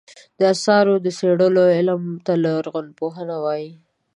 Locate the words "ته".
2.25-2.33